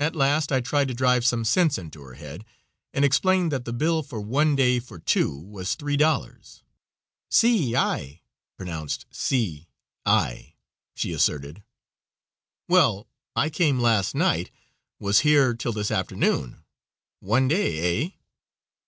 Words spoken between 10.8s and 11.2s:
she